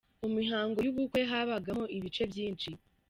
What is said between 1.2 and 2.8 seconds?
habagamo ibice byinshi.